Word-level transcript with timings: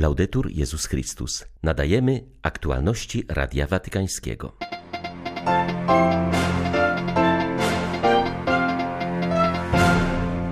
Laudetur 0.00 0.50
Jezus 0.50 0.86
Chrystus. 0.86 1.44
Nadajemy 1.62 2.24
aktualności 2.42 3.24
Radia 3.28 3.66
Watykańskiego. 3.66 4.52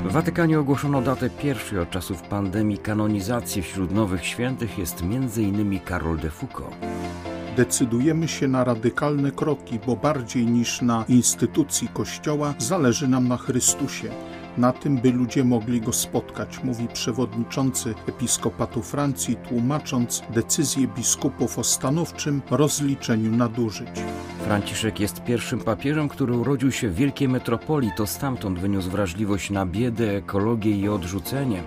W 0.04 0.12
Watykanie 0.12 0.60
ogłoszono 0.60 1.02
datę 1.02 1.30
pierwszej 1.30 1.78
od 1.78 1.90
czasów 1.90 2.22
pandemii 2.22 2.78
kanonizacji 2.78 3.62
wśród 3.62 3.92
nowych 3.92 4.26
świętych 4.26 4.78
jest 4.78 5.02
m.in. 5.02 5.80
Karol 5.80 6.18
de 6.18 6.30
Foucault. 6.30 6.76
Decydujemy 7.56 8.28
się 8.28 8.48
na 8.48 8.64
radykalne 8.64 9.30
kroki, 9.32 9.78
bo 9.86 9.96
bardziej 9.96 10.46
niż 10.46 10.82
na 10.82 11.04
instytucji 11.08 11.88
Kościoła 11.88 12.54
zależy 12.58 13.08
nam 13.08 13.28
na 13.28 13.36
Chrystusie 13.36 14.10
na 14.58 14.72
tym, 14.72 14.96
by 14.96 15.12
ludzie 15.12 15.44
mogli 15.44 15.80
go 15.80 15.92
spotkać, 15.92 16.64
mówi 16.64 16.88
przewodniczący 16.88 17.94
episkopatu 18.08 18.82
Francji, 18.82 19.36
tłumacząc 19.36 20.22
decyzję 20.30 20.88
biskupów 20.88 21.58
o 21.58 21.64
stanowczym 21.64 22.42
rozliczeniu 22.50 23.36
nadużyć. 23.36 23.88
Franciszek 24.44 25.00
jest 25.00 25.24
pierwszym 25.24 25.60
papieżem, 25.60 26.08
który 26.08 26.36
urodził 26.36 26.72
się 26.72 26.88
w 26.88 26.94
wielkiej 26.94 27.28
metropolii, 27.28 27.90
to 27.96 28.06
stamtąd 28.06 28.58
wyniósł 28.58 28.90
wrażliwość 28.90 29.50
na 29.50 29.66
biedę, 29.66 30.16
ekologię 30.16 30.70
i 30.70 30.88
odrzucenie 30.88 31.62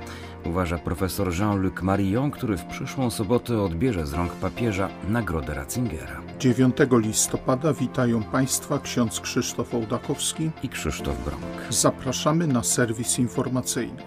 uważa 0.46 0.78
profesor 0.78 1.34
Jean-Luc 1.40 1.82
Marion, 1.82 2.32
który 2.32 2.58
w 2.58 2.66
przyszłą 2.66 3.10
sobotę 3.10 3.62
odbierze 3.62 4.08
z 4.08 4.14
rąk 4.14 4.32
papieża 4.32 4.90
nagrodę 5.10 5.54
Ratzingera. 5.54 6.22
9 6.40 6.76
listopada 6.92 7.74
witają 7.74 8.24
Państwa 8.24 8.80
ksiądz 8.80 9.20
Krzysztof 9.20 9.74
Ołdakowski 9.74 10.52
i 10.64 10.70
Krzysztof 10.70 11.26
Brąk. 11.26 11.44
Zapraszamy 11.70 12.48
na 12.48 12.64
serwis 12.64 13.20
informacyjny. 13.20 14.04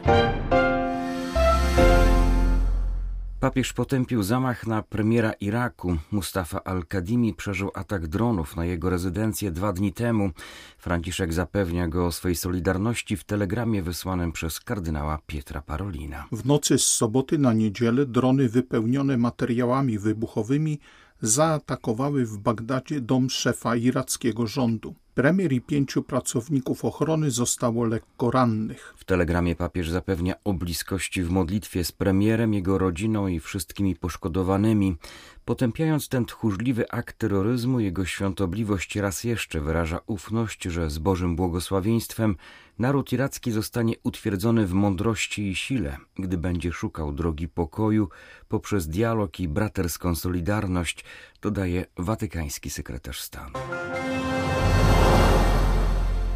Papież 3.44 3.72
potępił 3.72 4.22
zamach 4.22 4.66
na 4.66 4.82
premiera 4.82 5.32
Iraku. 5.32 5.96
Mustafa 6.10 6.64
al-Kadimi 6.64 7.34
przeżył 7.34 7.70
atak 7.74 8.06
dronów 8.06 8.56
na 8.56 8.64
jego 8.64 8.90
rezydencję 8.90 9.50
dwa 9.50 9.72
dni 9.72 9.92
temu. 9.92 10.30
Franciszek 10.78 11.32
zapewnia 11.32 11.88
go 11.88 12.06
o 12.06 12.12
swojej 12.12 12.36
solidarności 12.36 13.16
w 13.16 13.24
telegramie 13.24 13.82
wysłanym 13.82 14.32
przez 14.32 14.60
kardynała 14.60 15.18
Pietra 15.26 15.62
Parolina. 15.62 16.26
W 16.32 16.46
nocy 16.46 16.78
z 16.78 16.86
soboty 16.86 17.38
na 17.38 17.52
niedzielę 17.52 18.06
drony 18.06 18.48
wypełnione 18.48 19.16
materiałami 19.16 19.98
wybuchowymi 19.98 20.78
zaatakowały 21.22 22.26
w 22.26 22.38
Bagdadzie 22.38 23.00
dom 23.00 23.30
szefa 23.30 23.76
irackiego 23.76 24.46
rządu. 24.46 24.94
Premier 25.14 25.52
i 25.52 25.60
pięciu 25.60 26.02
pracowników 26.02 26.84
ochrony 26.84 27.30
zostało 27.30 27.84
lekko 27.84 28.30
rannych. 28.30 28.94
W 28.96 29.04
telegramie 29.04 29.56
papież 29.56 29.90
zapewnia 29.90 30.34
o 30.44 30.52
bliskości 30.52 31.22
w 31.22 31.30
modlitwie 31.30 31.84
z 31.84 31.92
premierem, 31.92 32.54
jego 32.54 32.78
rodziną 32.78 33.26
i 33.26 33.40
wszystkimi 33.40 33.96
poszkodowanymi. 33.96 34.96
Potępiając 35.44 36.08
ten 36.08 36.24
tchórzliwy 36.24 36.90
akt 36.90 37.18
terroryzmu, 37.18 37.80
jego 37.80 38.04
świątobliwość 38.04 38.96
raz 38.96 39.24
jeszcze 39.24 39.60
wyraża 39.60 40.00
ufność, 40.06 40.62
że 40.62 40.90
z 40.90 40.98
Bożym 40.98 41.36
błogosławieństwem 41.36 42.36
naród 42.78 43.12
iracki 43.12 43.52
zostanie 43.52 43.94
utwierdzony 44.02 44.66
w 44.66 44.72
mądrości 44.72 45.48
i 45.48 45.54
sile, 45.54 45.96
gdy 46.18 46.38
będzie 46.38 46.72
szukał 46.72 47.12
drogi 47.12 47.48
pokoju 47.48 48.08
poprzez 48.48 48.88
dialog 48.88 49.40
i 49.40 49.48
braterską 49.48 50.14
solidarność, 50.14 51.04
dodaje 51.42 51.84
watykański 51.96 52.70
sekretarz 52.70 53.20
stanu. 53.20 53.52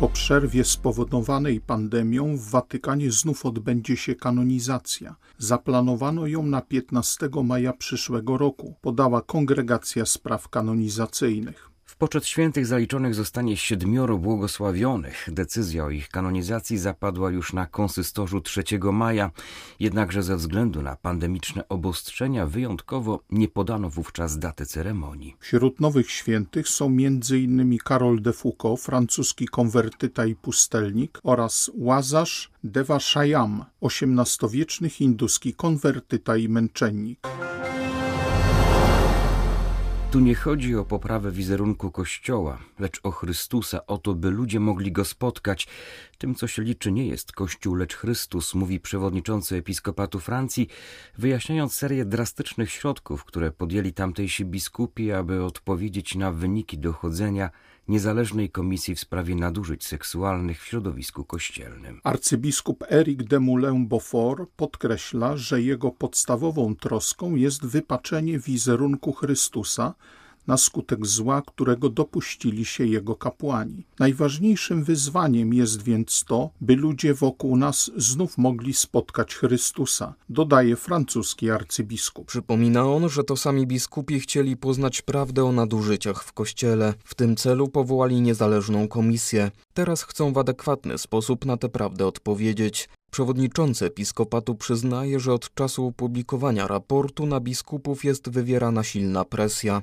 Po 0.00 0.08
przerwie 0.08 0.64
spowodowanej 0.64 1.60
pandemią 1.60 2.36
w 2.36 2.50
Watykanie 2.50 3.12
znów 3.12 3.46
odbędzie 3.46 3.96
się 3.96 4.14
kanonizacja. 4.14 5.16
Zaplanowano 5.38 6.26
ją 6.26 6.42
na 6.42 6.60
15 6.60 7.28
maja 7.44 7.72
przyszłego 7.72 8.38
roku, 8.38 8.74
podała 8.80 9.22
Kongregacja 9.22 10.06
Spraw 10.06 10.48
Kanonizacyjnych 10.48 11.67
poczet 11.98 12.26
świętych 12.26 12.66
zaliczonych 12.66 13.14
zostanie 13.14 13.56
siedmioro 13.56 14.18
błogosławionych. 14.18 15.28
Decyzja 15.32 15.84
o 15.84 15.90
ich 15.90 16.08
kanonizacji 16.08 16.78
zapadła 16.78 17.30
już 17.30 17.52
na 17.52 17.66
konsystorzu 17.66 18.40
3 18.40 18.62
maja, 18.92 19.30
jednakże 19.80 20.22
ze 20.22 20.36
względu 20.36 20.82
na 20.82 20.96
pandemiczne 20.96 21.68
obostrzenia 21.68 22.46
wyjątkowo 22.46 23.20
nie 23.30 23.48
podano 23.48 23.90
wówczas 23.90 24.38
daty 24.38 24.66
ceremonii. 24.66 25.36
Wśród 25.38 25.80
nowych 25.80 26.10
świętych 26.10 26.68
są 26.68 26.86
m.in. 26.86 27.78
Karol 27.84 28.22
de 28.22 28.32
Foucault, 28.32 28.80
francuski 28.80 29.46
konwertyta 29.46 30.26
i 30.26 30.34
pustelnik 30.34 31.20
oraz 31.22 31.70
Łazarz 31.74 32.50
Devashayam, 32.64 33.64
XVIII-wieczny 33.82 34.88
hinduski 34.90 35.54
konwertyta 35.54 36.36
i 36.36 36.48
męczennik. 36.48 37.20
Tu 40.10 40.20
nie 40.20 40.34
chodzi 40.34 40.76
o 40.76 40.84
poprawę 40.84 41.32
wizerunku 41.32 41.90
Kościoła, 41.90 42.58
lecz 42.78 43.00
o 43.02 43.10
Chrystusa, 43.10 43.86
o 43.86 43.98
to, 43.98 44.14
by 44.14 44.30
ludzie 44.30 44.60
mogli 44.60 44.92
go 44.92 45.04
spotkać. 45.04 45.68
Tym, 46.18 46.34
co 46.34 46.46
się 46.46 46.62
liczy, 46.62 46.92
nie 46.92 47.06
jest 47.06 47.32
Kościół, 47.32 47.74
lecz 47.74 47.94
Chrystus, 47.94 48.54
mówi 48.54 48.80
przewodniczący 48.80 49.56
episkopatu 49.56 50.20
Francji, 50.20 50.68
wyjaśniając 51.18 51.74
serię 51.74 52.04
drastycznych 52.04 52.70
środków, 52.70 53.24
które 53.24 53.50
podjęli 53.50 53.92
tamtejsi 53.92 54.44
biskupi, 54.44 55.12
aby 55.12 55.44
odpowiedzieć 55.44 56.14
na 56.14 56.32
wyniki 56.32 56.78
dochodzenia 56.78 57.50
niezależnej 57.88 58.50
komisji 58.50 58.94
w 58.94 59.00
sprawie 59.00 59.34
nadużyć 59.34 59.86
seksualnych 59.86 60.62
w 60.62 60.66
środowisku 60.66 61.24
kościelnym. 61.24 62.00
Arcybiskup 62.04 62.84
Eric 62.90 63.22
de 63.22 63.40
Moulin-Beaufort 63.40 64.46
podkreśla, 64.56 65.36
że 65.36 65.62
jego 65.62 65.90
podstawową 65.90 66.76
troską 66.76 67.34
jest 67.34 67.66
wypaczenie 67.66 68.38
wizerunku 68.38 69.12
Chrystusa 69.12 69.94
na 70.48 70.56
skutek 70.56 71.06
zła, 71.06 71.42
którego 71.46 71.88
dopuścili 71.88 72.64
się 72.64 72.86
jego 72.86 73.16
kapłani. 73.16 73.86
Najważniejszym 73.98 74.84
wyzwaniem 74.84 75.54
jest 75.54 75.82
więc 75.82 76.24
to, 76.24 76.50
by 76.60 76.76
ludzie 76.76 77.14
wokół 77.14 77.56
nas 77.56 77.90
znów 77.96 78.38
mogli 78.38 78.74
spotkać 78.74 79.34
Chrystusa, 79.34 80.14
dodaje 80.28 80.76
francuski 80.76 81.50
arcybiskup. 81.50 82.26
Przypomina 82.26 82.92
on, 82.92 83.08
że 83.08 83.24
to 83.24 83.36
sami 83.36 83.66
biskupi 83.66 84.20
chcieli 84.20 84.56
poznać 84.56 85.02
prawdę 85.02 85.44
o 85.44 85.52
nadużyciach 85.52 86.24
w 86.24 86.32
kościele. 86.32 86.94
W 87.04 87.14
tym 87.14 87.36
celu 87.36 87.68
powołali 87.68 88.20
niezależną 88.20 88.88
komisję. 88.88 89.50
Teraz 89.74 90.02
chcą 90.02 90.32
w 90.32 90.38
adekwatny 90.38 90.98
sposób 90.98 91.44
na 91.44 91.56
tę 91.56 91.68
prawdę 91.68 92.06
odpowiedzieć. 92.06 92.88
Przewodniczący 93.10 93.84
episkopatu 93.84 94.54
przyznaje, 94.54 95.20
że 95.20 95.32
od 95.32 95.54
czasu 95.54 95.86
opublikowania 95.86 96.66
raportu 96.66 97.26
na 97.26 97.40
biskupów 97.40 98.04
jest 98.04 98.30
wywierana 98.30 98.84
silna 98.84 99.24
presja. 99.24 99.82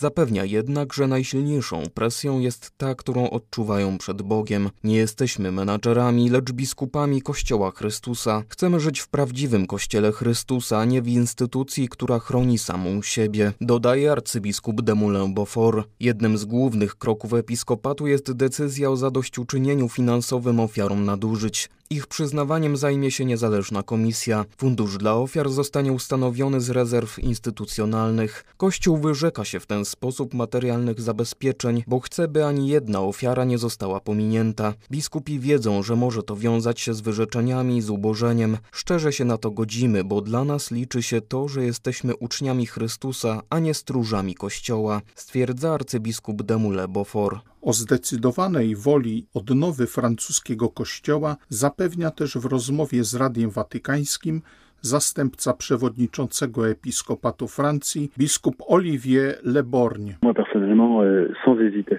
Zapewnia 0.00 0.44
jednak, 0.44 0.94
że 0.94 1.06
najsilniejszą 1.06 1.82
presją 1.94 2.40
jest 2.40 2.72
ta, 2.76 2.94
którą 2.94 3.30
odczuwają 3.30 3.98
przed 3.98 4.22
Bogiem. 4.22 4.70
Nie 4.84 4.96
jesteśmy 4.96 5.52
menadżerami, 5.52 6.30
lecz 6.30 6.52
biskupami 6.52 7.22
Kościoła 7.22 7.70
Chrystusa. 7.70 8.42
Chcemy 8.48 8.80
żyć 8.80 9.00
w 9.00 9.08
prawdziwym 9.08 9.66
Kościele 9.66 10.12
Chrystusa, 10.12 10.84
nie 10.84 11.02
w 11.02 11.08
instytucji, 11.08 11.88
która 11.88 12.18
chroni 12.18 12.58
samą 12.58 13.02
siebie, 13.02 13.52
dodaje 13.60 14.12
arcybiskup 14.12 14.82
de 14.82 14.94
Moulin-Beaufort. 14.94 15.84
Jednym 16.00 16.38
z 16.38 16.44
głównych 16.44 16.94
kroków 16.96 17.34
episkopatu 17.34 18.06
jest 18.06 18.32
decyzja 18.32 18.90
o 18.90 18.96
zadośćuczynieniu 18.96 19.88
finansowym 19.88 20.60
ofiarom 20.60 21.04
nadużyć. 21.04 21.70
Ich 21.90 22.06
przyznawaniem 22.06 22.76
zajmie 22.76 23.10
się 23.10 23.24
niezależna 23.24 23.82
komisja. 23.82 24.44
Fundusz 24.58 24.98
dla 24.98 25.14
ofiar 25.14 25.50
zostanie 25.50 25.92
ustanowiony 25.92 26.60
z 26.60 26.70
rezerw 26.70 27.18
instytucjonalnych. 27.18 28.44
Kościół 28.56 28.96
wyrzeka 28.96 29.44
się 29.44 29.60
w 29.60 29.66
ten 29.66 29.84
sposób 29.84 30.34
materialnych 30.34 31.00
zabezpieczeń, 31.00 31.84
bo 31.86 32.00
chce, 32.00 32.28
by 32.28 32.44
ani 32.44 32.68
jedna 32.68 33.00
ofiara 33.00 33.44
nie 33.44 33.58
została 33.58 34.00
pominięta. 34.00 34.74
Biskupi 34.90 35.40
wiedzą, 35.40 35.82
że 35.82 35.96
może 35.96 36.22
to 36.22 36.36
wiązać 36.36 36.80
się 36.80 36.94
z 36.94 37.00
wyrzeczeniami, 37.00 37.82
z 37.82 37.90
ubożeniem. 37.90 38.58
Szczerze 38.72 39.12
się 39.12 39.24
na 39.24 39.38
to 39.38 39.50
godzimy, 39.50 40.04
bo 40.04 40.20
dla 40.20 40.44
nas 40.44 40.70
liczy 40.70 41.02
się 41.02 41.20
to, 41.20 41.48
że 41.48 41.64
jesteśmy 41.64 42.16
uczniami 42.16 42.66
Chrystusa, 42.66 43.42
a 43.50 43.58
nie 43.58 43.74
stróżami 43.74 44.34
Kościoła, 44.34 45.02
stwierdza 45.14 45.74
arcybiskup 45.74 46.42
Demule 46.42 46.88
Beaufort. 46.88 47.48
O 47.62 47.72
zdecydowanej 47.72 48.76
woli 48.76 49.26
odnowy 49.34 49.86
francuskiego 49.86 50.68
kościoła 50.68 51.36
zapewnia 51.48 52.10
też 52.10 52.38
w 52.38 52.44
rozmowie 52.44 53.04
z 53.04 53.14
Radiem 53.14 53.50
Watykańskim 53.50 54.42
zastępca 54.80 55.52
przewodniczącego 55.52 56.68
episkopatu 56.68 57.48
Francji, 57.48 58.10
biskup 58.18 58.56
Olivier 58.66 59.38
Leborgne. 59.42 60.14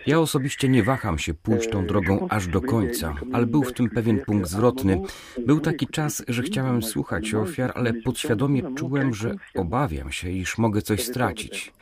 Ja 0.08 0.20
osobiście 0.20 0.70
nie 0.70 0.84
waham 0.84 1.20
się 1.20 1.34
pójść 1.34 1.70
tą 1.70 1.86
drogą 1.86 2.28
aż 2.30 2.48
do 2.48 2.62
końca, 2.62 3.16
ale 3.34 3.46
był 3.46 3.64
w 3.64 3.74
tym 3.74 3.90
pewien 3.90 4.20
punkt 4.20 4.50
zwrotny. 4.50 5.02
Był 5.46 5.60
taki 5.60 5.88
czas, 5.88 6.24
że 6.28 6.44
chciałem 6.44 6.84
słuchać 6.84 7.34
ofiar, 7.34 7.72
ale 7.76 7.94
podświadomie 7.94 8.62
czułem, 8.76 9.14
że 9.14 9.36
obawiam 9.56 10.12
się, 10.12 10.30
iż 10.30 10.58
mogę 10.58 10.82
coś 10.82 11.04
stracić. 11.04 11.74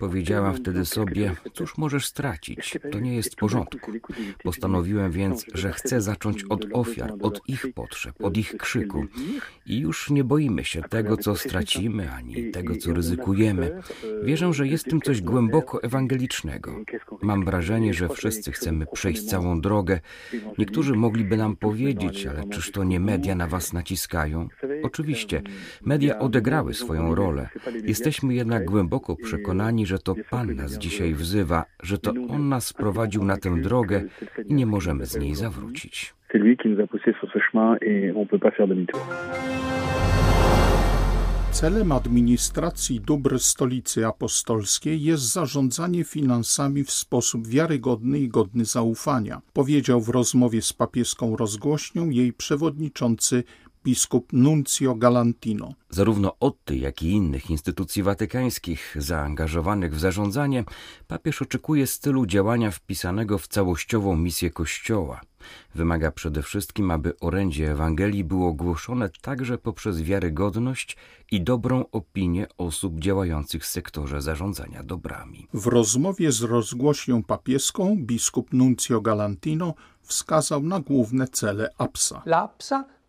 Powiedziałam 0.00 0.54
wtedy 0.54 0.84
sobie, 0.84 1.32
cóż 1.52 1.78
możesz 1.78 2.06
stracić, 2.06 2.78
to 2.92 3.00
nie 3.00 3.16
jest 3.16 3.32
w 3.32 3.36
porządku. 3.36 3.92
Postanowiłem 4.42 5.12
więc, 5.12 5.46
że 5.54 5.72
chcę 5.72 6.00
zacząć 6.00 6.44
od 6.44 6.66
ofiar, 6.72 7.12
od 7.22 7.40
ich 7.48 7.66
potrzeb, 7.74 8.14
od 8.24 8.36
ich 8.36 8.56
krzyku. 8.56 9.04
I 9.66 9.78
już 9.78 10.10
nie 10.10 10.24
boimy 10.24 10.64
się 10.64 10.82
tego, 10.82 11.16
co 11.16 11.36
stracimy, 11.36 12.10
ani 12.12 12.50
tego, 12.50 12.76
co 12.76 12.94
ryzykujemy. 12.94 13.80
Wierzę, 14.22 14.52
że 14.52 14.68
jest 14.68 14.84
w 14.84 14.90
tym 14.90 15.00
coś 15.00 15.20
głęboko 15.22 15.82
ewangelicznego. 15.82 16.41
Mam 17.22 17.44
wrażenie, 17.44 17.94
że 17.94 18.08
wszyscy 18.08 18.52
chcemy 18.52 18.86
przejść 18.92 19.24
całą 19.24 19.60
drogę. 19.60 20.00
Niektórzy 20.58 20.94
mogliby 20.94 21.36
nam 21.36 21.56
powiedzieć, 21.56 22.26
ale 22.26 22.44
czyż 22.44 22.70
to 22.70 22.84
nie 22.84 23.00
media 23.00 23.34
na 23.34 23.46
was 23.46 23.72
naciskają? 23.72 24.48
Oczywiście, 24.82 25.42
media 25.86 26.18
odegrały 26.18 26.74
swoją 26.74 27.14
rolę. 27.14 27.48
Jesteśmy 27.84 28.34
jednak 28.34 28.64
głęboko 28.64 29.16
przekonani, 29.16 29.86
że 29.86 29.98
to 29.98 30.14
Pan 30.30 30.54
nas 30.54 30.78
dzisiaj 30.78 31.14
wzywa, 31.14 31.64
że 31.82 31.98
to 31.98 32.12
On 32.28 32.48
nas 32.48 32.66
sprowadził 32.66 33.24
na 33.24 33.36
tę 33.36 33.60
drogę 33.60 34.02
i 34.44 34.54
nie 34.54 34.66
możemy 34.66 35.06
z 35.06 35.16
niej 35.16 35.34
zawrócić. 35.34 36.14
C'est 36.32 36.38
lui 36.38 36.56
qui 36.56 36.68
nous 36.68 36.80
a 36.80 36.86
sur 37.20 37.30
ce 37.30 37.38
chemin 37.38 37.76
et 37.82 38.10
on 38.16 38.26
peut 38.26 38.38
pas 38.38 38.50
faire 38.50 38.66
demi-tour. 38.66 39.00
Celem 41.52 41.92
administracji 41.92 43.00
dóbr 43.00 43.40
stolicy 43.40 44.06
apostolskiej 44.06 45.02
jest 45.02 45.22
zarządzanie 45.32 46.04
finansami 46.04 46.84
w 46.84 46.90
sposób 46.90 47.46
wiarygodny 47.46 48.18
i 48.18 48.28
godny 48.28 48.64
zaufania, 48.64 49.42
powiedział 49.52 50.00
w 50.00 50.08
rozmowie 50.08 50.62
z 50.62 50.72
papieską 50.72 51.36
rozgłośnią 51.36 52.10
jej 52.10 52.32
przewodniczący 52.32 53.44
biskup 53.84 54.32
Nuncio 54.32 54.94
Galantino. 54.94 55.74
Zarówno 55.90 56.36
od 56.40 56.64
tej, 56.64 56.80
jak 56.80 57.02
i 57.02 57.10
innych 57.10 57.50
instytucji 57.50 58.02
watykańskich 58.02 58.96
zaangażowanych 58.98 59.94
w 59.94 60.00
zarządzanie, 60.00 60.64
papież 61.06 61.42
oczekuje 61.42 61.86
stylu 61.86 62.26
działania 62.26 62.70
wpisanego 62.70 63.38
w 63.38 63.48
całościową 63.48 64.16
misję 64.16 64.50
Kościoła. 64.50 65.20
Wymaga 65.74 66.10
przede 66.10 66.42
wszystkim, 66.42 66.90
aby 66.90 67.18
orędzie 67.20 67.72
Ewangelii 67.72 68.24
było 68.24 68.52
głoszone 68.52 69.10
także 69.20 69.58
poprzez 69.58 70.02
wiarygodność 70.02 70.96
i 71.30 71.40
dobrą 71.40 71.84
opinię 71.92 72.46
osób 72.58 73.00
działających 73.00 73.62
w 73.62 73.66
sektorze 73.66 74.22
zarządzania 74.22 74.82
dobrami. 74.82 75.46
W 75.54 75.66
rozmowie 75.66 76.32
z 76.32 76.42
rozgłośnią 76.42 77.22
papieską 77.22 77.96
biskup 78.00 78.52
Nuncio 78.52 79.00
Galantino 79.00 79.74
wskazał 80.02 80.62
na 80.62 80.80
główne 80.80 81.28
cele 81.28 81.70
APSA. 81.78 82.22
Ruolo 82.26 82.48
di 82.58 83.01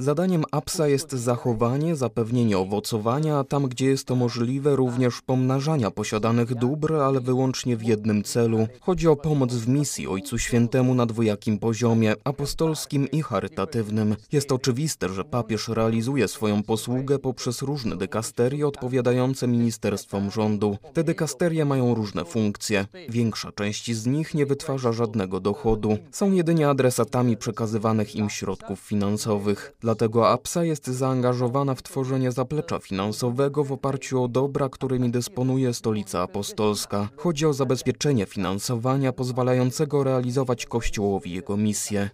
Zadaniem 0.00 0.44
APSA 0.50 0.88
jest 0.88 1.12
zachowanie, 1.12 1.96
zapewnienie 1.96 2.58
owocowania, 2.58 3.38
a 3.38 3.44
tam 3.44 3.68
gdzie 3.68 3.86
jest 3.86 4.06
to 4.06 4.16
możliwe 4.16 4.76
również 4.76 5.22
pomnażania 5.22 5.90
posiadanych 5.90 6.54
dóbr, 6.54 6.94
ale 6.94 7.20
wyłącznie 7.20 7.76
w 7.76 7.82
jednym 7.82 8.22
celu. 8.22 8.66
Chodzi 8.80 9.08
o 9.08 9.16
pomoc 9.16 9.54
w 9.54 9.68
misji 9.68 10.08
Ojcu 10.08 10.38
Świętemu 10.38 10.94
na 10.94 11.06
dwojakim 11.06 11.58
poziomie, 11.58 12.14
apostolskim 12.24 13.10
i 13.10 13.22
charytatywnym. 13.22 14.16
Jest 14.32 14.52
oczywiste, 14.52 15.08
że 15.08 15.24
papież 15.24 15.68
realizuje 15.68 16.28
swoją 16.28 16.62
posługę 16.62 17.18
poprzez 17.18 17.62
różne 17.62 17.96
dykasterie 17.96 18.66
odpowiadające 18.66 19.48
ministerstwom 19.48 20.30
rządu. 20.30 20.76
Te 20.92 21.04
dykasterie 21.04 21.64
mają 21.64 21.94
różne 21.94 22.24
funkcje. 22.24 22.86
Większa 23.08 23.52
część 23.52 23.94
z 23.96 24.06
nich 24.06 24.34
nie 24.34 24.46
wytwarza 24.46 24.92
żadnego 24.92 25.40
dochodu. 25.40 25.98
Są 26.10 26.32
jedynie 26.32 26.68
adresatami 26.68 27.36
przekazywanych 27.36 28.07
im 28.14 28.30
środków 28.30 28.80
finansowych. 28.80 29.72
Dlatego 29.80 30.28
APSA 30.28 30.64
jest 30.64 30.86
zaangażowana 30.86 31.74
w 31.74 31.82
tworzenie 31.82 32.32
zaplecza 32.32 32.78
finansowego 32.78 33.64
w 33.64 33.72
oparciu 33.72 34.22
o 34.22 34.28
dobra, 34.28 34.68
którymi 34.68 35.10
dysponuje 35.10 35.74
Stolica 35.74 36.22
Apostolska. 36.22 37.08
Chodzi 37.16 37.46
o 37.46 37.52
zabezpieczenie 37.52 38.26
finansowania 38.26 39.12
pozwalającego 39.12 40.04
realizować 40.04 40.66
Kościołowi 40.66 41.32
jego 41.32 41.56
misję. 41.56 42.10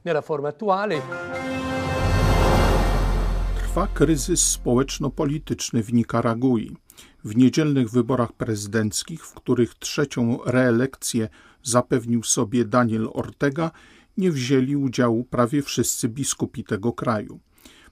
Trwa 3.56 3.86
kryzys 3.86 4.40
społeczno-polityczny 4.40 5.82
w 5.82 5.92
Nikaragui. 5.92 6.76
W 7.24 7.36
niedzielnych 7.36 7.90
wyborach 7.90 8.32
prezydenckich, 8.32 9.26
w 9.26 9.34
których 9.34 9.74
trzecią 9.74 10.38
reelekcję 10.46 11.28
zapewnił 11.62 12.22
sobie 12.22 12.64
Daniel 12.64 13.08
Ortega, 13.12 13.70
nie 14.16 14.30
wzięli 14.32 14.76
udziału 14.76 15.24
prawie 15.24 15.62
wszyscy 15.62 16.08
biskupi 16.08 16.64
tego 16.64 16.92
kraju. 16.92 17.40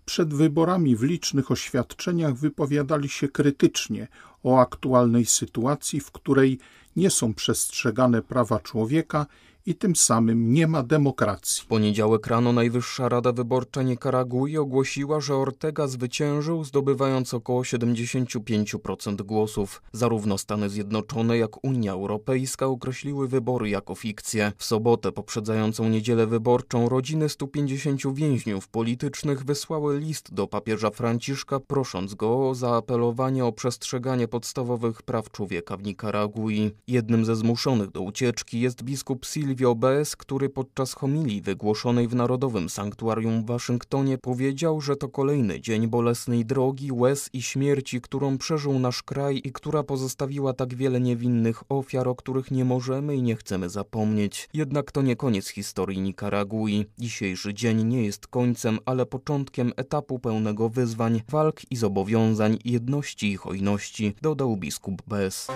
Przed 0.05 0.35
wyborami 0.35 0.97
w 0.97 1.03
licznych 1.03 1.51
oświadczeniach 1.51 2.35
wypowiadali 2.35 3.09
się 3.09 3.29
krytycznie 3.29 4.09
o 4.43 4.61
aktualnej 4.61 5.27
sytuacji, 5.27 6.01
w 6.01 6.11
której 6.11 6.59
nie 6.97 7.11
są 7.11 7.35
przestrzegane 7.35 8.23
prawa 8.23 8.61
człowieka 8.61 9.27
i 9.67 9.75
tym 9.75 9.97
samym 9.97 10.53
nie 10.53 10.67
ma 10.67 10.83
demokracji. 10.83 11.63
W 11.63 11.67
poniedziałek 11.67 12.27
rano 12.27 12.53
Najwyższa 12.53 13.09
Rada 13.09 13.33
Wyborcza 13.33 13.83
Nikaragui 13.83 14.59
ogłosiła, 14.59 15.21
że 15.21 15.37
Ortega 15.37 15.87
zwyciężył, 15.87 16.65
zdobywając 16.65 17.35
około 17.35 17.63
75% 17.63 19.23
głosów. 19.23 19.83
Zarówno 19.93 20.39
Stany 20.39 20.71
Zjednoczone, 20.71 21.39
jak 21.39 21.65
Unia 21.65 21.93
Europejska 21.93 22.67
określiły 22.67 23.29
wybory 23.29 23.69
jako 23.69 23.95
fikcję. 23.95 24.53
W 24.59 24.65
sobotę 24.65 25.13
poprzedzającą 25.13 25.89
niedzielę 25.89 26.27
wyborczą 26.27 26.89
rodziny 26.89 27.29
150 27.29 28.15
więźniów 28.15 28.69
politycznych 28.69 29.45
wysłały 29.45 29.99
list 29.99 30.35
do 30.35 30.47
papieża 30.47 30.91
Franciszka, 30.91 31.61
prosząc 31.61 32.15
go 32.15 32.49
o 32.49 32.55
zaapelowanie 32.55 33.45
o 33.45 33.53
przestrzeganie 33.53 34.29
podstawowych 34.29 35.03
praw 35.03 35.31
człowieka 35.31 35.77
w 35.77 35.83
Nikaragui. 35.83 36.71
Jednym 36.87 37.25
ze 37.25 37.37
zmuszonych 37.37 37.91
do 37.91 38.01
ucieczki 38.01 38.61
jest 38.61 38.83
biskup 38.83 39.25
Silvio 39.25 39.52
Bez, 39.77 40.17
który 40.17 40.49
podczas 40.49 40.95
homilii 40.95 41.43
wygłoszonej 41.43 42.09
w 42.09 42.15
Narodowym 42.15 42.69
Sanktuarium 42.69 43.43
w 43.43 43.47
Waszyngtonie 43.47 44.19
powiedział, 44.19 44.81
że 44.81 44.97
to 44.97 45.09
kolejny 45.09 45.61
dzień 45.61 45.89
bolesnej 45.89 46.45
drogi, 46.45 46.93
łez 46.93 47.31
i 47.33 47.43
śmierci, 47.43 48.01
którą 48.01 48.39
przeżył 48.39 48.79
nasz 48.79 49.03
kraj 49.03 49.41
i 49.45 49.53
która 49.53 49.83
pozostawiła 49.83 50.53
tak 50.53 50.75
wiele 50.75 51.01
niewinnych 51.01 51.63
ofiar, 51.69 52.09
o 52.09 52.15
których 52.15 52.51
nie 52.51 52.65
możemy 52.65 53.17
i 53.17 53.23
nie 53.23 53.37
chcemy 53.37 53.71
zapomnieć. 53.71 54.49
Jednak 54.55 54.93
to 54.93 55.03
nie 55.03 55.17
koniec 55.17 55.49
historii 55.49 56.01
Nikaragui. 56.01 56.87
Dzisiejszy 56.99 57.55
dzień 57.55 57.85
nie 57.85 58.05
jest 58.05 58.27
końcem, 58.27 58.79
ale 58.85 59.07
początkiem 59.07 59.73
etapu 59.77 60.19
pełnego 60.19 60.69
wyzwań, 60.69 61.23
walk 61.29 61.61
i 61.71 61.77
zobowiązań, 61.77 62.59
jedności 62.65 63.33
i 63.33 63.37
hojności, 63.37 64.15
dodał 64.23 64.57
biskup 64.57 65.03
Bez. 65.07 65.49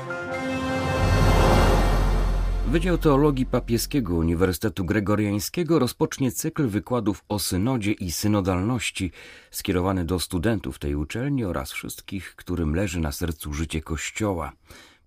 Wydział 2.70 2.98
Teologii 2.98 3.46
Papieskiego 3.46 4.14
Uniwersytetu 4.14 4.84
Gregoriańskiego 4.84 5.78
rozpocznie 5.78 6.32
cykl 6.32 6.68
wykładów 6.68 7.24
o 7.28 7.38
synodzie 7.38 7.92
i 7.92 8.12
synodalności 8.12 9.12
skierowany 9.50 10.04
do 10.04 10.20
studentów 10.20 10.78
tej 10.78 10.94
uczelni 10.94 11.44
oraz 11.44 11.72
wszystkich, 11.72 12.34
którym 12.36 12.74
leży 12.74 13.00
na 13.00 13.12
sercu 13.12 13.52
życie 13.52 13.82
Kościoła. 13.82 14.52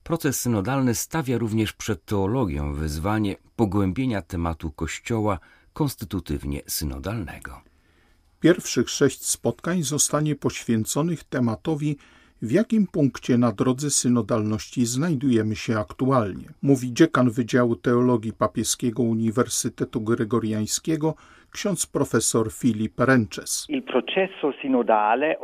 Proces 0.04 0.40
synodalny 0.40 0.96
stawia 0.96 1.38
również 1.38 1.74
przed 1.74 2.06
teologią 2.06 2.74
wyzwanie 2.74 3.36
pogłębienia 3.56 4.22
tematu 4.22 4.72
Kościoła 4.72 5.40
konstytutywnie 5.74 6.62
synodalnego. 6.68 7.62
Pierwszych 8.40 8.90
sześć 8.90 9.26
spotkań 9.26 9.84
zostanie 9.84 10.36
poświęconych 10.36 11.24
tematowi 11.24 11.98
w 12.42 12.52
jakim 12.52 12.88
punkcie 12.88 13.38
na 13.38 13.52
drodze 13.52 13.90
synodalności 13.90 14.86
znajdujemy 14.86 15.56
się 15.56 15.80
aktualnie, 15.80 16.50
mówi 16.62 16.94
dziekan 16.94 17.32
Wydziału 17.32 17.76
Teologii 17.76 18.34
Papieskiego 18.34 19.04
Uniwersytetu 19.04 20.02
Gregoriańskiego 20.02 21.16
ksiądz 21.52 21.86
profesor 21.86 22.52
Filip 22.54 23.00
Rences. 23.00 23.68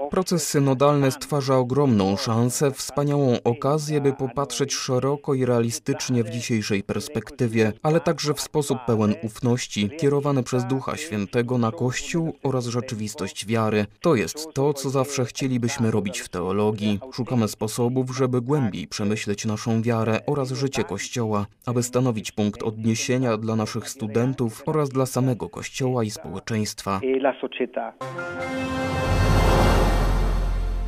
Proces 0.10 0.48
synodalny 0.48 1.12
stwarza 1.12 1.58
ogromną 1.58 2.18
szansę, 2.18 2.72
wspaniałą 2.72 3.38
okazję, 3.44 4.02
by 4.02 4.14
popatrzeć 4.14 4.74
szeroko 4.74 5.34
i 5.34 5.46
realistycznie 5.46 6.24
w 6.24 6.30
dzisiejszej 6.30 6.84
perspektywie, 6.84 7.74
ale 7.84 8.00
także 8.00 8.34
w 8.34 8.42
sposób 8.42 8.78
pełen 8.88 9.16
ufności, 9.24 9.90
kierowany 10.00 10.44
przez 10.44 10.66
Ducha 10.66 10.98
Świętego 10.98 11.58
na 11.58 11.72
Kościół 11.72 12.34
oraz 12.44 12.66
rzeczywistość 12.66 13.46
wiary. 13.46 13.86
To 14.02 14.16
jest 14.16 14.54
to, 14.54 14.74
co 14.74 14.90
zawsze 14.90 15.26
chcielibyśmy 15.26 15.92
robić 15.92 16.20
w 16.20 16.30
teologii. 16.30 17.00
Szukamy 17.14 17.48
sposobów, 17.48 18.18
żeby 18.18 18.42
głębiej 18.42 18.88
przemyśleć 18.88 19.46
naszą 19.46 19.82
wiarę 19.82 20.20
oraz 20.28 20.52
życie 20.52 20.84
Kościoła, 20.84 21.46
aby 21.66 21.84
stanowić 21.84 22.32
punkt 22.32 22.64
odniesienia 22.64 23.38
dla 23.38 23.56
naszych 23.56 23.90
studentów 23.90 24.64
oraz 24.66 24.90
dla 24.90 25.06
samego 25.06 25.50
Kościoła 25.50 25.95
i 26.04 26.10
społeczeństwa. 26.10 27.02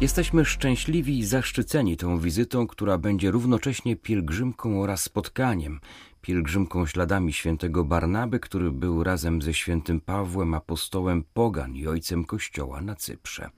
Jesteśmy 0.01 0.45
szczęśliwi 0.45 1.19
i 1.19 1.25
zaszczyceni 1.25 1.97
tą 1.97 2.19
wizytą, 2.19 2.67
która 2.67 2.97
będzie 2.97 3.31
równocześnie 3.31 3.95
pielgrzymką 3.95 4.81
oraz 4.81 5.03
spotkaniem. 5.03 5.79
Pielgrzymką 6.27 6.85
śladami 6.85 7.33
świętego 7.33 7.83
Barnaby, 7.83 8.39
który 8.39 8.71
był 8.71 9.03
razem 9.03 9.41
ze 9.41 9.53
świętym 9.53 10.01
Pawłem, 10.01 10.53
apostołem 10.53 11.23
Pogan 11.33 11.75
i 11.75 11.87
ojcem 11.87 12.25
Kościoła 12.25 12.81
na 12.81 12.95
Cyprze. 12.95 13.49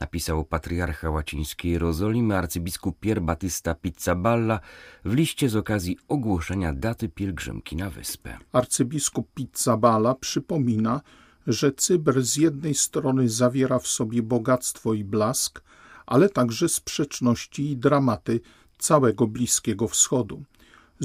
Napisał 0.00 0.44
patriarcha 0.44 1.10
łacińskiej 1.10 1.72
Jerozolimy 1.72 2.36
arcybiskup 2.38 3.00
Pier 3.00 3.22
Battista 3.22 3.74
Pizzaballa 3.74 4.60
w 5.04 5.14
liście 5.14 5.48
z 5.48 5.56
okazji 5.56 5.98
ogłoszenia 6.08 6.72
daty 6.72 7.08
pielgrzymki 7.08 7.76
na 7.76 7.90
wyspę. 7.90 8.38
Arcybiskup 8.52 9.28
Pizzaballa 9.34 10.14
przypomina, 10.14 11.00
że 11.46 11.72
Cybr 11.72 12.22
z 12.22 12.36
jednej 12.36 12.74
strony 12.74 13.28
zawiera 13.28 13.78
w 13.78 13.86
sobie 13.86 14.22
bogactwo 14.22 14.94
i 14.94 15.04
blask, 15.04 15.62
ale 16.06 16.28
także 16.28 16.68
sprzeczności 16.68 17.70
i 17.70 17.76
dramaty 17.76 18.40
całego 18.78 19.26
Bliskiego 19.26 19.88
Wschodu. 19.88 20.44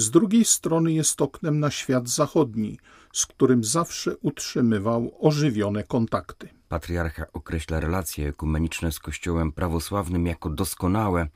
Z 0.00 0.10
drugiej 0.10 0.44
strony 0.44 0.92
jest 0.92 1.22
oknem 1.22 1.60
na 1.60 1.70
świat 1.70 2.08
zachodni, 2.08 2.78
z 3.12 3.26
którym 3.26 3.64
zawsze 3.64 4.16
utrzymywał 4.16 5.16
ożywione 5.20 5.84
kontakty. 5.84 6.48
Patriarcha 6.68 7.26
określa 7.32 7.80
relacje 7.80 8.28
ekumeniczne 8.28 8.92
z 8.92 8.98
Kościołem 8.98 9.52
prawosławnym 9.52 10.26
jako 10.26 10.50
doskonałe. 10.50 11.28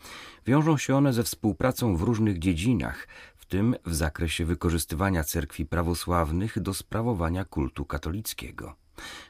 Wiążą 0.47 0.77
się 0.79 0.97
one 0.97 1.13
ze 1.13 1.23
współpracą 1.23 1.97
w 1.97 2.03
różnych 2.03 2.39
dziedzinach, 2.39 3.09
w 3.37 3.47
tym 3.47 3.77
w 3.87 3.95
zakresie 3.95 4.45
wykorzystywania 4.45 5.25
cerkwi 5.25 5.67
prawosławnych 5.67 6.61
do 6.61 6.75
sprawowania 6.75 7.45
kultu 7.45 7.85
katolickiego. 7.85 8.84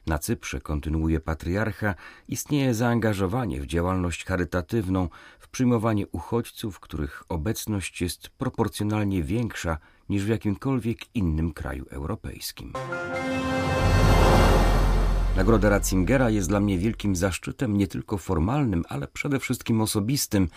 Na 0.06 0.18
Cyprze, 0.18 0.61
kontynuuje 0.61 1.21
patriarcha, 1.21 1.94
istnieje 2.28 2.75
zaangażowanie 2.75 3.61
w 3.61 3.66
działalność 3.66 4.25
charytatywną, 4.25 5.09
w 5.38 5.49
przyjmowanie 5.49 6.06
uchodźców, 6.09 6.80
których 6.80 7.23
obecność 7.28 8.00
jest 8.00 8.28
proporcjonalnie 8.28 9.23
większa 9.23 9.78
niż 10.09 10.25
w 10.25 10.28
jakimkolwiek 10.28 10.99
innym 11.14 11.52
kraju 11.52 11.87
europejskim. 11.90 12.73
Nagroda 15.37 15.69
Ratzingera 15.69 16.31
jest 16.31 16.49
dla 16.49 16.61
mnie 16.61 16.79
wielkim 16.79 17.17
zaszczytem, 17.17 17.76
nie 17.76 17.88
tylko 17.88 18.19
formalnym, 18.19 18.85
ale 18.88 19.09
przede 19.09 19.41
wszystkim 19.41 19.81
osobistym. 19.81 20.49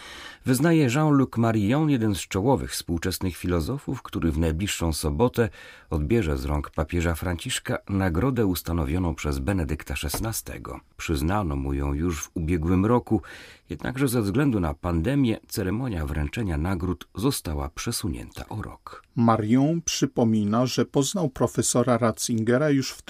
Wyznaje 0.45 0.87
Jean-Luc 0.95 1.37
Marion, 1.37 1.89
jeden 1.89 2.15
z 2.15 2.19
czołowych 2.19 2.71
współczesnych 2.71 3.37
filozofów, 3.37 4.01
który 4.01 4.31
w 4.31 4.39
najbliższą 4.39 4.93
sobotę 4.93 5.49
odbierze 5.89 6.37
z 6.37 6.45
rąk 6.45 6.69
papieża 6.69 7.15
Franciszka 7.15 7.77
nagrodę 7.89 8.45
ustanowioną 8.45 9.15
przez 9.15 9.39
Benedykta 9.39 9.93
XVI. 9.93 10.63
Przyznano 10.97 11.55
mu 11.55 11.73
ją 11.73 11.93
już 11.93 12.23
w 12.23 12.31
ubiegłym 12.33 12.85
roku, 12.85 13.21
jednakże 13.69 14.07
ze 14.07 14.21
względu 14.21 14.59
na 14.59 14.73
pandemię 14.73 15.39
ceremonia 15.47 16.05
wręczenia 16.05 16.57
nagród 16.57 17.07
została 17.15 17.69
przesunięta 17.69 18.49
o 18.49 18.61
rok. 18.61 19.03
Marion 19.15 19.81
przypomina, 19.81 20.65
że 20.65 20.85
poznał 20.85 21.29
profesora 21.29 21.97
Ratzingera 21.97 22.69
już 22.69 22.91
w 22.91 23.01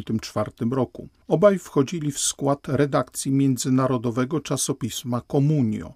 1974 0.00 0.76
roku. 0.76 1.08
Obaj 1.28 1.58
wchodzili 1.58 2.12
w 2.12 2.18
skład 2.18 2.68
redakcji 2.68 3.32
międzynarodowego 3.32 4.40
czasopisma 4.40 5.20
Comunio. 5.20 5.92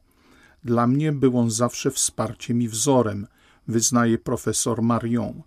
Dla 0.64 0.86
mnie 0.86 1.12
był 1.12 1.38
on 1.38 1.50
zawsze 1.50 1.90
wsparciem 1.90 2.62
i 2.62 2.68
wzorem, 2.68 3.26
wyznaje 3.68 4.18
profesor 4.18 4.82
Marion. 4.82 5.42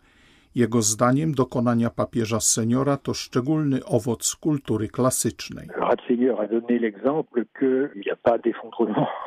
Jego 0.56 0.82
zdaniem 0.82 1.32
dokonania 1.34 1.89
papieża 1.89 2.39
seniora 2.39 2.98
to 2.98 3.13
szczególny 3.13 3.86
owoc 3.86 4.36
kultury 4.36 4.88
klasycznej. 4.88 5.68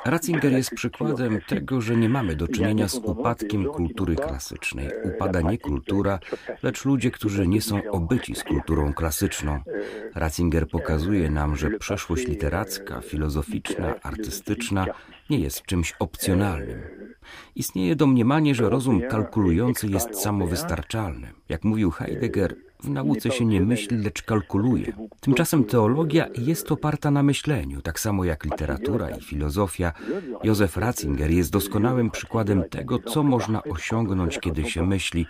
Ratzinger 0.04 0.52
jest 0.52 0.70
przykładem 0.70 1.40
tego, 1.48 1.80
że 1.80 1.96
nie 1.96 2.08
mamy 2.08 2.36
do 2.36 2.48
czynienia 2.48 2.88
z 2.88 2.98
upadkiem 2.98 3.64
kultury 3.64 4.16
klasycznej. 4.16 4.88
Upada 5.04 5.40
nie 5.40 5.58
kultura, 5.58 6.18
lecz 6.62 6.84
ludzie, 6.84 7.10
którzy 7.10 7.48
nie 7.48 7.60
są 7.60 7.80
obyci 7.90 8.34
z 8.34 8.44
kulturą 8.44 8.92
klasyczną. 8.92 9.60
Ratzinger 10.14 10.68
pokazuje 10.68 11.30
nam, 11.30 11.56
że 11.56 11.70
przeszłość 11.70 12.28
literacka, 12.28 13.00
filozoficzna, 13.00 13.94
artystyczna 14.02 14.86
nie 15.30 15.38
jest 15.38 15.62
czymś 15.62 15.94
opcjonalnym. 15.98 16.82
Istnieje 17.56 17.96
domniemanie, 17.96 18.54
że 18.54 18.70
rozum 18.70 19.02
kalkulujący 19.10 19.86
jest 19.86 20.20
samowystarczalny. 20.20 21.28
Jak 21.48 21.64
mówił 21.64 21.90
Heidegger, 21.90 22.54
w 22.80 22.90
nauce 22.90 23.30
się 23.30 23.44
nie 23.44 23.60
myśli, 23.60 23.96
lecz 23.98 24.22
kalkuluje. 24.22 24.92
Tymczasem 25.20 25.64
teologia 25.64 26.26
jest 26.38 26.72
oparta 26.72 27.10
na 27.10 27.22
myśleniu, 27.22 27.82
tak 27.82 28.00
samo 28.00 28.24
jak 28.24 28.44
literatura 28.44 29.10
i 29.10 29.20
filozofia. 29.20 29.92
Józef 30.44 30.76
Ratzinger 30.76 31.30
jest 31.30 31.52
doskonałym 31.52 32.10
przykładem 32.10 32.64
tego, 32.68 32.98
co 32.98 33.22
można 33.22 33.62
osiągnąć, 33.62 34.38
kiedy 34.38 34.64
się 34.64 34.86
myśli. 34.86 35.26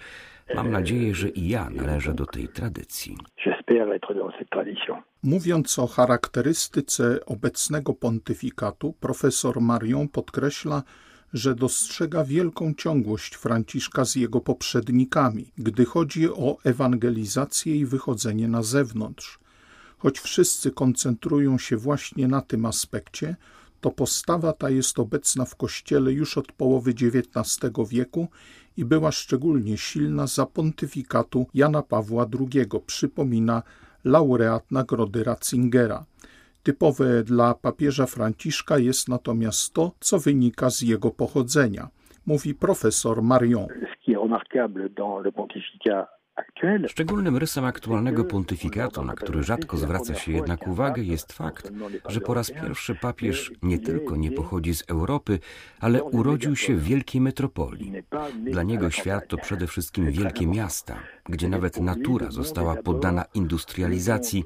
Mam 0.55 0.71
nadzieję, 0.71 1.15
że 1.15 1.29
i 1.29 1.49
ja 1.49 1.71
należę 1.71 2.15
do 2.15 2.27
tej 2.27 2.49
tradycji. 2.49 3.17
Mówiąc 5.23 5.79
o 5.79 5.87
charakterystyce 5.87 7.27
obecnego 7.27 7.95
pontyfikatu, 7.95 8.93
profesor 9.01 9.61
Marion 9.61 10.09
podkreśla, 10.09 10.83
że 11.33 11.55
dostrzega 11.55 12.25
wielką 12.25 12.75
ciągłość 12.75 13.35
Franciszka 13.35 14.05
z 14.05 14.15
jego 14.17 14.41
poprzednikami, 14.41 15.53
gdy 15.59 15.85
chodzi 15.85 16.29
o 16.29 16.59
ewangelizację 16.65 17.77
i 17.77 17.87
wychodzenie 17.87 18.49
na 18.49 18.63
zewnątrz. 18.63 19.39
Choć 19.99 20.21
wszyscy 20.21 20.71
koncentrują 20.71 21.59
się 21.59 21.77
właśnie 21.77 22.29
na 22.29 22.41
tym 22.41 22.67
aspekcie, 22.67 23.37
to 23.81 23.91
postawa 23.91 24.53
ta 24.53 24.71
jest 24.71 24.99
obecna 24.99 25.45
w 25.45 25.57
Kościele 25.57 26.13
już 26.13 26.39
od 26.39 26.53
połowy 26.53 26.91
XIX 26.91 27.73
wieku 27.89 28.29
i 28.77 28.85
była 28.85 29.13
szczególnie 29.13 29.79
silna 29.79 30.27
za 30.27 30.47
pontyfikatu 30.47 31.47
Jana 31.55 31.83
Pawła 31.83 32.27
II, 32.41 32.67
przypomina 32.87 33.63
laureat 34.05 34.71
Nagrody 34.71 35.25
Ratzingera. 35.25 36.05
Typowe 36.63 37.23
dla 37.25 37.55
papieża 37.55 38.07
Franciszka 38.07 38.79
jest 38.79 39.09
natomiast 39.09 39.75
to, 39.75 39.93
co 40.01 40.19
wynika 40.19 40.71
z 40.71 40.83
jego 40.83 41.11
pochodzenia, 41.11 41.89
mówi 42.27 42.55
profesor 42.55 43.23
Marion. 43.23 43.67
Szczególnym 46.89 47.37
rysem 47.37 47.65
aktualnego 47.65 48.25
pontyfikatu, 48.25 49.05
na 49.05 49.15
który 49.15 49.43
rzadko 49.43 49.77
zwraca 49.77 50.15
się 50.15 50.33
jednak 50.33 50.67
uwagę, 50.67 51.03
jest 51.03 51.33
fakt, 51.33 51.73
że 52.09 52.21
po 52.21 52.35
raz 52.35 52.51
pierwszy 52.51 52.95
papież 52.95 53.53
nie 53.63 53.79
tylko 53.79 54.17
nie 54.17 54.31
pochodzi 54.31 54.75
z 54.75 54.91
Europy, 54.91 55.39
ale 55.81 56.03
urodził 56.03 56.57
się 56.57 56.75
w 56.75 56.85
wielkiej 56.85 57.21
metropolii. 57.21 57.93
Dla 58.45 58.63
niego 58.63 58.91
świat 58.91 59.29
to 59.29 59.37
przede 59.37 59.67
wszystkim 59.67 60.11
wielkie 60.11 60.47
miasta, 60.47 60.97
gdzie 61.29 61.49
nawet 61.49 61.81
natura 61.81 62.31
została 62.31 62.77
poddana 62.77 63.25
industrializacji. 63.35 64.45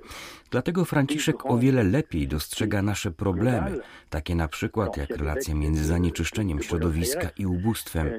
Dlatego 0.51 0.85
Franciszek 0.85 1.47
o 1.47 1.59
wiele 1.59 1.85
lepiej 1.85 2.29
dostrzega 2.29 2.83
nasze 2.83 3.11
problemy, 3.11 3.81
takie 4.11 4.35
na 4.35 4.49
przykład 4.49 4.97
jak 4.97 5.11
relacja 5.11 5.55
między 5.55 5.85
zanieczyszczeniem 5.85 6.63
środowiska 6.63 7.31
i 7.39 7.47
ubóstwem. 7.47 8.11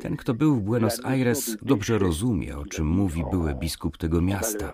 Ten, 0.00 0.16
kto 0.16 0.34
był 0.34 0.56
w 0.56 0.60
Buenos 0.60 1.04
Aires, 1.04 1.56
dobrze 1.62 1.98
rozumie, 1.98 2.58
o 2.58 2.66
czym 2.66 2.86
mówi 2.86 3.24
były 3.30 3.54
biskup 3.54 3.96
tego 3.96 4.20
miasta. 4.20 4.72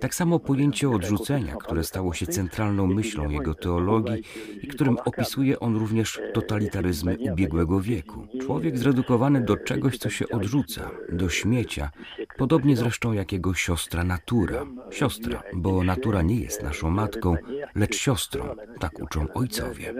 Tak 0.00 0.14
samo 0.14 0.38
pojęcie 0.38 0.90
odrzucenia, 0.90 1.56
które 1.56 1.84
stało 1.84 2.14
się 2.14 2.26
centralną 2.26 2.86
myślą 2.86 3.30
jego 3.30 3.54
teologii 3.54 4.22
i 4.62 4.66
którym 4.66 4.98
opisuje 5.04 5.60
on 5.60 5.76
również 5.76 6.20
totalitaryzmy 6.34 7.16
ubiegłego 7.18 7.80
wieku. 7.80 8.26
Człowiek 8.40 8.78
zredukowany 8.78 9.40
do 9.40 9.56
czegoś, 9.56 9.98
co 9.98 10.10
się 10.10 10.28
odrzuca, 10.28 10.90
do 11.12 11.28
śmiecia, 11.28 11.90
podobnie 12.38 12.76
zresztą 12.76 13.12
jak 13.12 13.32
jego 13.32 13.54
siostra 13.54 14.04
natura. 14.04 14.66
Siostra, 14.90 15.42
bo 15.54 15.84
natura 15.84 16.22
nie 16.22 16.40
jest 16.40 16.62
naszą 16.62 16.90
matką, 16.90 17.36
lecz 17.74 17.96
siostrą, 17.96 18.56
tak 18.80 19.00
uczą 19.00 19.26
ojcowie. 19.34 19.94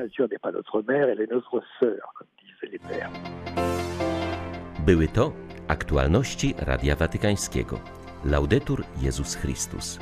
Były 4.86 5.08
to 5.08 5.32
aktualności 5.68 6.54
Radia 6.58 6.96
Watykańskiego. 6.96 7.80
Laudetur 8.24 8.84
Jezus 9.02 9.34
Chrystus. 9.34 9.98